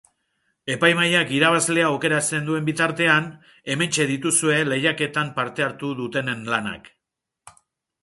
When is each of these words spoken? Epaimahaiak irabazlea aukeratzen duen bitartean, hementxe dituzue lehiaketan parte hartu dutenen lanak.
Epaimahaiak 0.75 1.33
irabazlea 1.39 1.83
aukeratzen 1.89 2.49
duen 2.49 2.65
bitartean, 2.71 3.29
hementxe 3.75 4.09
dituzue 4.15 4.59
lehiaketan 4.73 5.33
parte 5.41 5.71
hartu 5.71 5.95
dutenen 6.05 6.47
lanak. 6.53 6.95